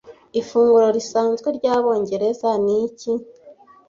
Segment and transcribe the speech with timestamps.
[0.39, 3.11] Ifunguro risanzwe ryabongereza ni iki?